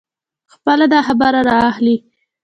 [0.53, 1.95] خپله داخبره را اخلي.